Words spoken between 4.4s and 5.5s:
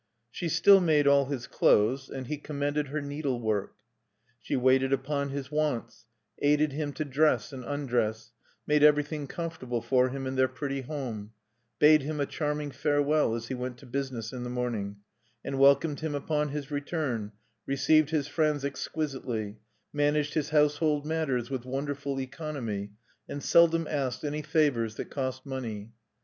waited upon